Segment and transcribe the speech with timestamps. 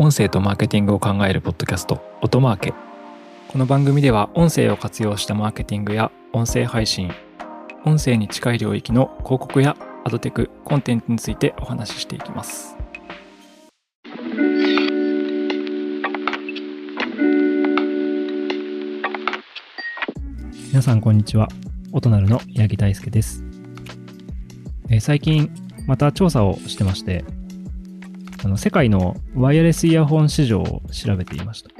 [0.00, 2.72] 音声とマーケティングを考えるポッドキャスト音マーケ。
[3.48, 7.10] この番組では音声を活用したマーケティングや音声配信
[7.84, 12.76] 音声に近い領域の広告やアドテクコンテンツについてお話ししていきます。
[20.68, 21.48] 皆さんこんにちは。
[21.90, 23.42] 音なるの八木大輔です。
[24.90, 25.50] え最近
[25.88, 27.24] また調査をしてまして
[28.44, 31.70] あの世界のワイヤレスイヤホン市場を調べていました。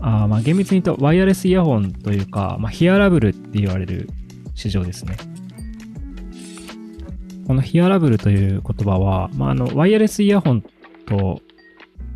[0.00, 4.08] あまあ厳密に言うとワイヤレスイヤホンというか、まあ、ヒアラブルって言われる
[4.54, 5.16] 市場ですね。
[7.46, 10.62] このヒアラブルという言葉は、まあ、あのワイヤレスイヤホン
[11.06, 11.40] と、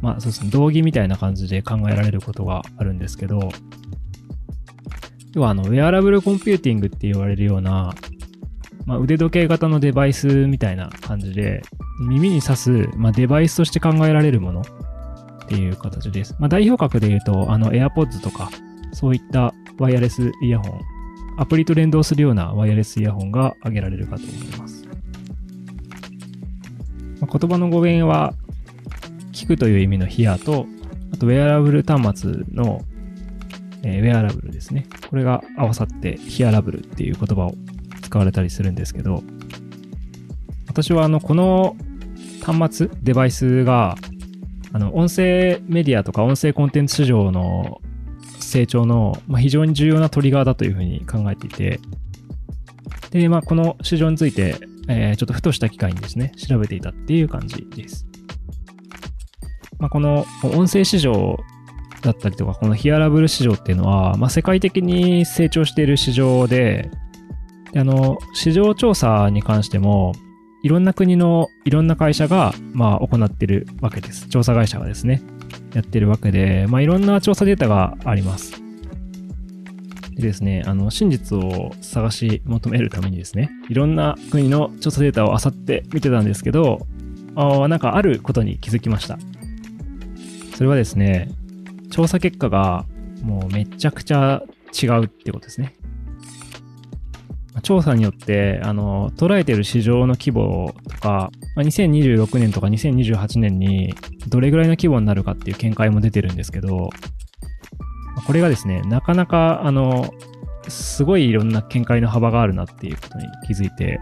[0.02, 3.50] まあそうですね、同義みたいな感じで考えられることがあるんですけど、
[5.34, 7.94] 要はあのウェアラブルコンピューティングって言われるような、
[8.84, 11.62] まあ、腕時計型のデバイスみたいな感じで、
[12.09, 16.37] 耳に挿す、まあ、デバイスとして考えられるものっていう形です。
[16.38, 18.50] まあ、代表格で言うと、あの AirPods とか、
[18.92, 20.81] そういったワイヤレスイヤホン、
[21.39, 24.86] アプリと連動するようなワイヤレスイヤホンが挙げられるかと思います。
[27.20, 28.34] まあ、言葉の語源は、
[29.33, 30.66] 聞くという意味のヒアと、
[31.12, 32.83] あとウェアラブル端末の、
[33.83, 34.87] えー、ウェアラブルですね。
[35.11, 37.55] これが合わさってヒアラブルっていう言葉を
[38.03, 39.22] 使われたりするんですけど、
[40.69, 41.77] 私はあの、この
[42.44, 43.96] 端末、デバイスが、
[44.72, 47.80] あの、音声メディアとか音声コンテンツ市場の
[48.38, 51.80] 成長の、まあ、非常に重要なトリガーだというふうに考えていて、
[53.10, 54.56] で、まあ、この市場について、
[54.88, 58.06] えー、ちょっとふとした機会にですね、調べていたっていう感じです。
[59.78, 61.38] まあ、この音声市場
[62.02, 66.90] だったりとか、このヒアラブル市場っていうのは、まあ、世界的に成長している市場で、
[67.72, 70.12] であの、市場調査に関しても、
[70.62, 74.28] いろんな国のいろんな会社が、まあ、行ってるわけです。
[74.28, 75.22] 調査会社がですね、
[75.74, 78.62] やってるわけで、まあ、いろんな調査データがあります。
[80.14, 86.87] でですね、あの、真実を探し求めるためにですね、いろんな国の調査データを漁って見てたんですけど、
[87.34, 89.19] あなんかあることに気づきました。
[90.54, 91.31] それはですね、
[91.91, 92.84] 調査結果が
[93.22, 94.42] もうめちゃくちゃ
[94.81, 95.75] 違うってことですね。
[97.60, 103.94] 調査によって、あの、捉えてる市場の規模とか、ま、2026年とか2028年に
[104.28, 106.88] どれぐらいの規模になるかっていう見解も出てるんですけど、
[108.26, 110.14] これがですね、なかなか、あの、
[110.68, 114.00] すごいいろんな見解の幅があるなっていうことに気づいて、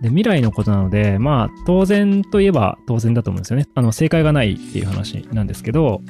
[0.00, 3.66] で、未来のことなので、まあ、当然といえば当然だと思うんですよね。
[3.74, 6.00] あの、正解がないっていう話なんですけど、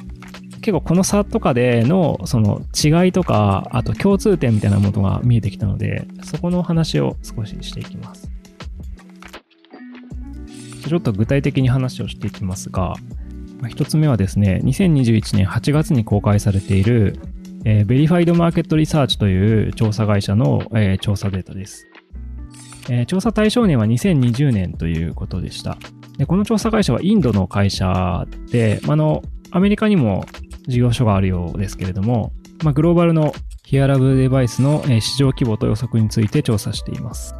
[0.63, 8.31] 結構この差とかでのその違いとか、あと共通点みたいなものが見えてきたので、そこの話を少ししていきます。
[10.87, 12.93] ちょっと具体的に話をしていきますが、
[13.67, 17.19] 一つ目はですね、2021年8月に公開されている、
[17.65, 21.87] えー、ベリファイドマーケットリサーチという調査会社の、えー、調査データです、
[22.89, 25.77] えー、調査対象年は2020年ということでした。
[26.17, 30.25] でこの調査会社はインドの会社で、あの、アメリカにも
[30.67, 32.31] 事業所があるようですけれども、
[32.63, 33.33] まあ、グローバルの
[33.65, 37.35] ヒアラブデバイスの市場規模と予測について調査しています。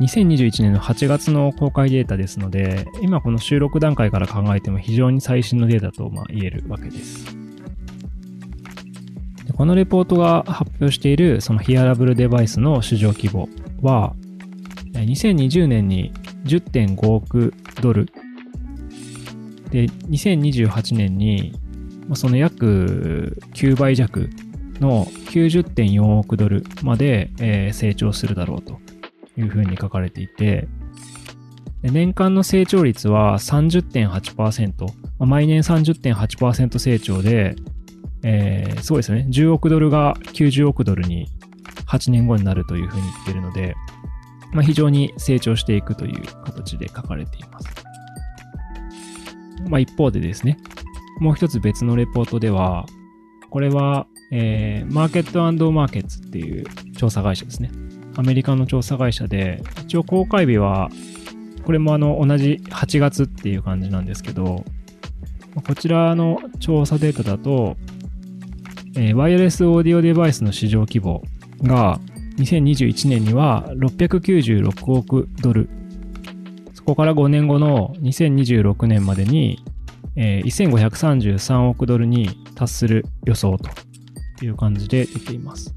[0.00, 7.36] 2021年の8月の公開データですので、今この収録段階から考えても非常に最新のデータとま言えるわけです。
[9.56, 13.48] このレポートが発表しているそのヒアラブルデバイスの市場規模
[13.80, 14.14] は、
[14.92, 16.12] 2020年に
[16.44, 18.10] 10.5億ドル
[19.76, 21.52] で、2028年に、
[22.14, 24.30] その約9倍弱
[24.80, 28.78] の90.4億ドルまで、え成長するだろうと
[29.36, 30.66] いうふうに書かれていて、
[31.82, 34.86] 年間の成長率は30.8%、
[35.26, 37.54] 毎年30.8%成長で、
[38.24, 39.26] えー、すごいですね。
[39.28, 41.28] 10億ドルが90億ドルに
[41.86, 43.74] 8年後になるというふうに言ってるので、
[44.54, 47.85] ま、非常に成長していくという形で書かれています。
[49.68, 50.58] まあ、一方でですね、
[51.20, 52.86] もう一つ別のレポートでは、
[53.50, 55.40] これは、えー、マーケット
[55.72, 56.64] マーケッツっていう
[56.96, 57.70] 調査会社ですね。
[58.16, 60.90] アメリカの調査会社で、一応公開日は、
[61.64, 64.64] これもあの同じ8月っていう感じなんですけど、
[65.66, 67.76] こちらの調査データだと、
[68.96, 71.22] えー、ワイヤレスオーディオデバイスの市場規模
[71.62, 71.98] が
[72.38, 75.68] 2021年には696億ドル
[76.86, 79.60] ここから5年後の2026年までに、
[80.14, 83.58] えー、1533億ドルに達する予想
[84.38, 85.74] という感じで出ています。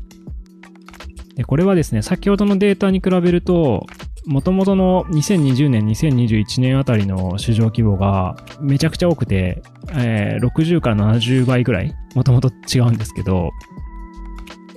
[1.35, 3.87] でこれはですね、先ほどのデータに比べると、
[4.27, 9.63] もともとの2020年、2021年あたりの市場規模がめちゃくちゃ多くて、
[9.93, 13.49] えー、60から70倍ぐらい、もともと違うんですけど、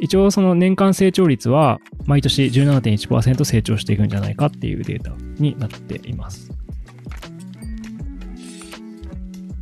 [0.03, 6.51] 一応その年間成長率は毎年17.1%成長していくんじゃないかっていうデータになっています。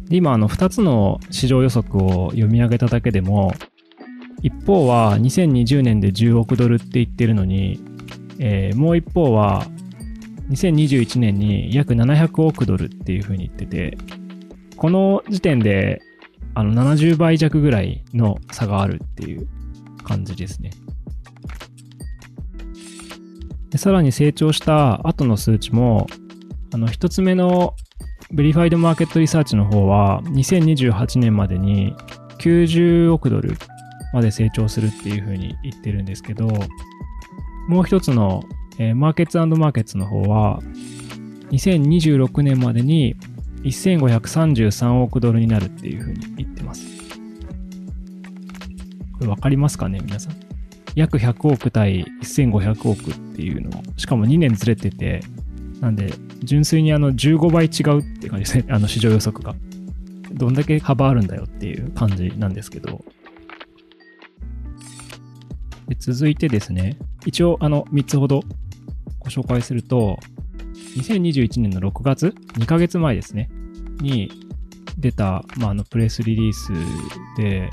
[0.09, 3.53] で今あの2つの市場予測を読み上げただけでも
[4.41, 7.79] 一方は2020年で10億ドルって言ってるのに、
[8.39, 9.67] えー、もう一方は
[10.49, 13.99] 2021年に約700億ドルっていうふうに言ってて
[14.79, 16.01] この時点で
[16.55, 19.47] あの70倍弱ぐらいの差があるっていう
[20.03, 20.71] 感じですね。
[23.71, 26.07] でさらに成長した後の数値も、
[26.73, 27.75] あの、一つ目の
[28.33, 31.95] ベリファイドマーケットリサーチの方は、2028年までに
[32.41, 33.57] 90億ドル
[34.13, 36.49] まで成長するっていうふうに言ってるんですけど、
[37.69, 38.43] もう一つの、
[38.79, 40.61] えー、マーケッツマーケッツの方は、
[41.51, 43.17] 2026年までに
[43.65, 47.00] 1533億ドルになるっていうふうに言ってます。
[49.21, 50.35] これ分かりますかね、皆さん。
[50.95, 55.21] 約100億対1500億っていうのしかも2年ずれてて、
[55.81, 56.11] なんで、
[56.43, 59.55] 純粋にあの15倍違うって感じですね、 あの市場予測が。
[60.33, 63.05] どんだけ幅あるんだよっていう感じなんですけど。
[65.89, 66.97] で続いてですね、
[67.27, 68.43] 一応あの3つほど
[69.19, 70.19] ご紹介すると、
[70.97, 73.51] 2021年の6月、2ヶ月前ですね、
[74.01, 74.31] に
[74.97, 76.73] 出た、まあ、あのプレスリリース
[77.37, 77.69] で、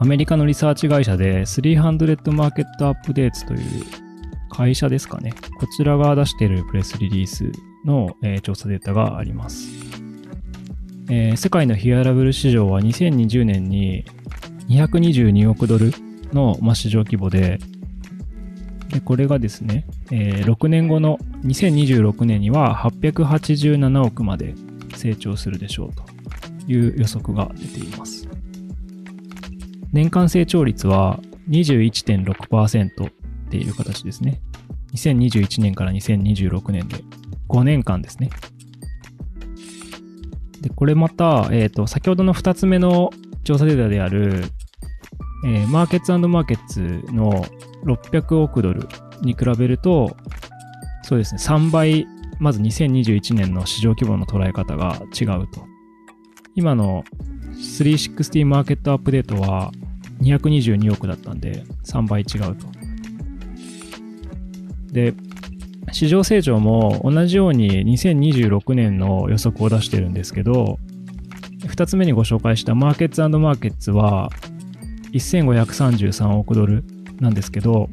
[0.00, 3.60] アメリカのリサーチ会社で300マーケットアップデーツという
[4.50, 5.32] 会社ですかね。
[5.58, 7.50] こちらが出しているプレスリリース
[7.84, 9.68] の、えー、調査データがあります。
[11.08, 14.04] えー、世界のヒアラブル市場は2020年に
[14.68, 15.92] 222億ドル
[16.32, 17.58] の、まあ、市場規模で、
[18.88, 24.54] でこれがですね、えー、6年後の2026年には887億まで
[24.94, 26.04] 成長するでしょうと
[26.70, 28.21] いう予測が出ています。
[29.92, 33.12] 年間成長率は21.6%っ
[33.50, 34.40] ていう形ですね。
[34.94, 37.02] 2021年から2026年で
[37.48, 38.30] 5年間ですね。
[40.60, 43.10] で、これまた、えっ、ー、と、先ほどの2つ目の
[43.44, 44.44] 調査データである、
[45.44, 46.80] えー、マーケッツマーケッツ
[47.12, 47.44] の
[47.84, 48.86] 600億ドル
[49.22, 50.16] に比べると、
[51.02, 52.06] そうですね、3倍、
[52.38, 55.66] まず2021年の市場規模の捉え方が違うと。
[56.54, 57.02] 今の
[57.82, 59.72] 360マーケットアップデートは
[60.20, 62.66] 222億だったんで3倍違うと。
[64.92, 65.14] で、
[65.92, 70.78] 市場成長も同じように2026年の予測を出してるんですけど、
[71.66, 74.30] 2つ目にご紹介したマーケッツマーケッツは
[75.12, 76.84] 1533億ドル
[77.20, 77.88] なんですけど、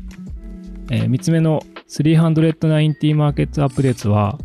[0.91, 4.37] えー、3つ目の390マーケットアップデートは、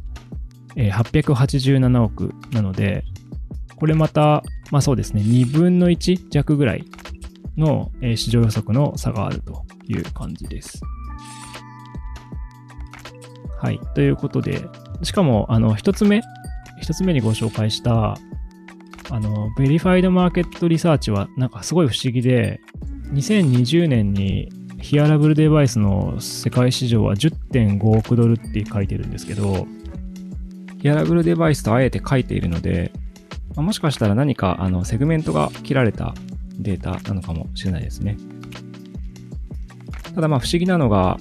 [0.76, 3.04] えー、887億なので、
[3.76, 6.84] これまた、まあそうですね、2分の1弱ぐらい
[7.56, 10.80] の、市場予測の差があるという感じです。
[13.58, 13.80] はい。
[13.94, 14.62] ということで、
[15.02, 16.22] しかも、あの、一つ目、
[16.80, 18.18] 一つ目にご紹介した、
[19.10, 22.60] あの、ベリファイドマーケットリサーチは、なんかすごい不思議で、
[23.12, 24.50] 2020年に
[24.80, 29.66] ヒアラブルデバイスの世界市場は10.5億ドルって書いてるんですけど、
[30.82, 32.92] ヒアラブルデバイスとあえて書いているので、
[33.56, 36.14] まあ、もしかしたら何かあのセグメントが切られた
[36.58, 38.16] データなのかもしれないですね。
[40.14, 41.18] ただまあ不思議なのが、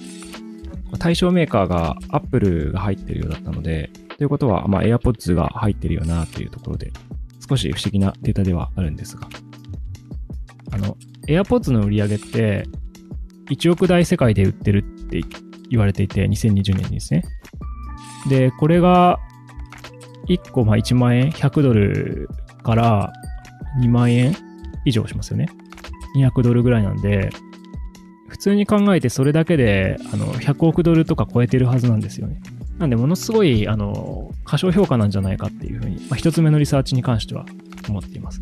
[1.00, 6.92] 対象メーカーが Apple が入ってるようだったので、ということは、まあ AirPods が入ってるよなというところで、
[7.48, 9.28] 少し不思議なデータではあるんですが。
[10.72, 10.98] あの、
[11.28, 12.66] AirPods の売り上げって、
[13.50, 15.22] 1億台世界で売ってるって
[15.70, 17.24] 言われていて、2020年にですね。
[18.30, 19.20] で、これが、
[20.28, 22.30] 1個まあ1万円、100ドル
[22.64, 23.14] から
[23.82, 24.36] 2万円
[24.86, 25.48] 以上しますよね。
[26.16, 27.30] 200ドルぐらいなんで、
[28.28, 32.42] 普通に考えてそれだけであの100億ドルとか超えてるはずなんですよね。
[32.80, 37.46] なんで、ものすごい、あの、過小評価なんじゃないかっていうふうに、まあ、一つ目のリサーチに関しては
[37.88, 38.42] 思っています。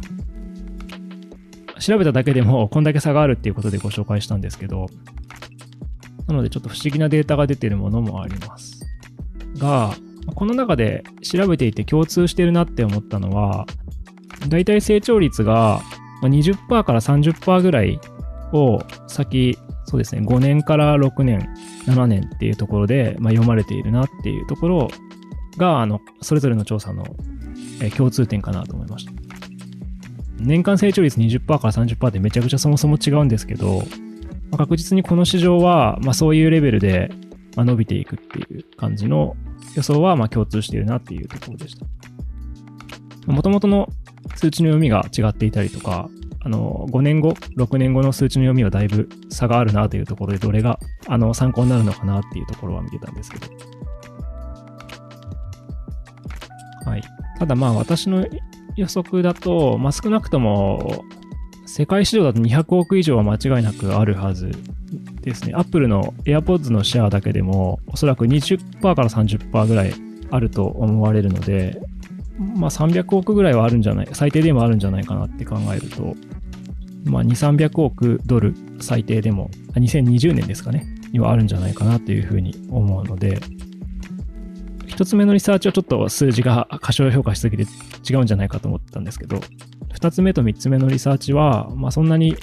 [1.79, 4.87] 調べただけでも、こんだけ差があるっていうことでご紹介したんですけど、
[6.27, 8.79] なので、ちょっと不思議なデータが出てるものもあります。
[9.57, 9.93] が、
[10.35, 13.65] この中で調べていて共通してるなって思ったのは、
[14.47, 15.81] 大体成長率が
[16.23, 17.99] 20%から30%ぐらい
[18.53, 21.49] を先、そうですね、5年から6年、
[21.85, 24.87] 7年っていうところで、まあ、読まれているなっていうところ
[25.57, 27.05] が、あの、それぞれの調査の、
[27.97, 29.11] 共通点かなと思いました。
[30.39, 33.79] 年間成長率20%から30%ってめちゃくちゃそもそも違うんですけど、
[34.49, 37.11] まあ、確実にこの市場は、まあ、そういうレベルで
[37.55, 39.35] まあ、伸びていくっていう感じの
[39.75, 41.85] 予想はまあ共通しているなっていうところでした。
[43.31, 43.87] もともとの
[44.35, 46.09] 数値の読みが違っていたりとか、
[46.43, 53.47] あの、5年後、6年後の数値の読みはだいぶ差があるなというところで、どれが、あの、参考になるのかなっていうところは見てたんですけど。
[56.85, 57.03] はい。
[57.37, 58.25] ただまあ、私の
[58.75, 61.05] 予測だと、まあ、少なくとも、
[61.71, 64.51] 世界市場だと200億以上は間違いなくあるはず
[65.21, 65.53] ですね。
[65.55, 69.93] アップルの AirPods のシェアだけでも、おそらく20%から30%ぐらい
[70.31, 71.81] あると思われるので、
[72.37, 76.13] まあ、300億ぐらいはあるんじゃない、最低でもあるんじゃないかなって考えると、
[77.05, 83.39] まあ、2、300億ドル最低でも、2020年ですかね、にはあるんじゃないかなというふうに思うので、
[85.01, 87.63] 一つ目のリサーチはちょっと数字が過小評価しすぎて
[88.07, 89.39] 違うんじゃないかと思ったんですけど、
[89.91, 92.37] 二つ目と三つ目のリサーチは、まあ、そんなに、ま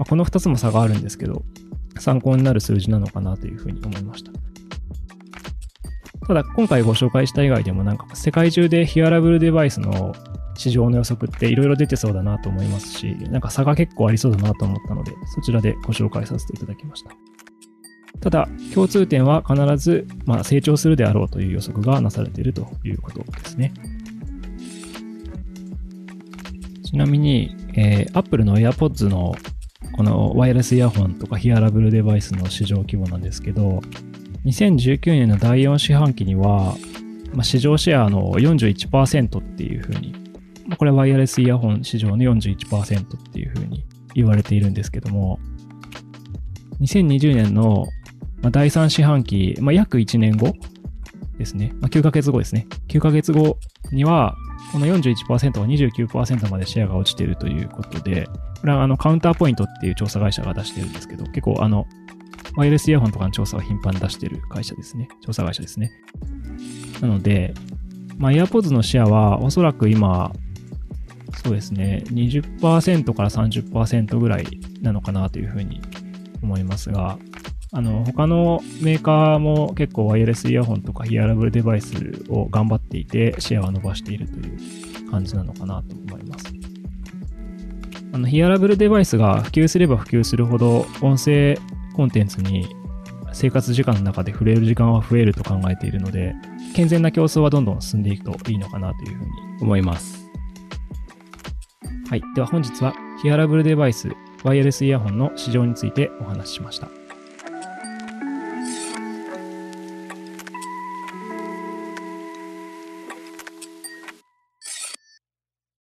[0.00, 1.42] あ、この二つも差があるんですけど、
[1.98, 4.32] 参考になる数字なのかなというふうに思いました。
[6.26, 10.14] ただ、今回ご紹介した以外でも、なんか世界中でヒアラブルデバイスの
[10.58, 17.12] 市場の予測っていろいろ出てそうだなと思いますし、なんか差が結構ありそうだなと思ったので、そちらでご紹介させていただきました。
[18.20, 23.72] ただ、共通点は必ず、まあ、成長するであろうという予測がなされているということですね。
[26.84, 29.34] ちなみに、えー、Apple の AirPods の
[29.96, 33.80] このワイヤレスイヤホンとかヒアラブルデバイスの市場規模なんですけど、
[34.44, 36.76] 2019年の第4四半期には、
[37.32, 40.14] まあ、市場シェアの41%っていうふうに、
[40.66, 45.38] まあ、これはワイヤレスイヤホン市場の41%っていうふうに言われているんですけども、
[46.80, 47.86] 2020年の
[48.44, 50.52] ま第3四半期、まあ、約1年後
[51.38, 52.66] ですね、まあ、9ヶ月後ですね。
[52.88, 53.58] 9ヶ月後
[53.90, 54.36] には、
[54.70, 58.26] この41%は29%までシェアが落ちているということで、
[58.60, 61.86] これはあのカウンターポイントっていう調査会社が出してるんですけど、結構あの
[62.56, 65.08] ワイヤレスイヤホンとかの調査を頻繁に出してる会社ですね。
[65.24, 65.90] 調査会社ですね。
[67.00, 67.54] なので、
[68.18, 70.32] まあ、AirPods のシェアはおそらく今、
[71.42, 74.46] そうですね、20%から30%ぐらい
[74.82, 75.80] なのかなというふうに
[76.42, 77.18] 思いますが、
[77.76, 86.46] あの、他のメーカーも結構ワイヤレスイヤホンとかヒアラブルデバイスを頑張っていて、シェアを伸ばしているという感じなのかなと思います。
[88.12, 91.58] あの、ヒアラブルデバイスが普及すれば普及するほど、音声
[91.96, 92.68] コンテンツに
[93.32, 96.36] 生活時間の中で触れる時間は増えると考えているので、
[96.76, 99.30] 健全な競争はどんどん進んでいくといいのかなというふうに
[99.62, 100.30] 思います。
[102.08, 102.22] はい。
[102.36, 104.10] では本日はヒアラブルデバイス、
[104.44, 107.03] ワイヤレスイヤホンの市場についてお話ししました。